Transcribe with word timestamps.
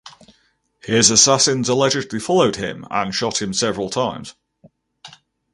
His 0.83 1.11
assassins 1.11 1.69
allegedly 1.69 2.19
followed 2.19 2.55
him 2.55 2.87
and 2.89 3.13
shot 3.13 3.39
him 3.39 3.53
several 3.53 3.91
times. 3.91 4.33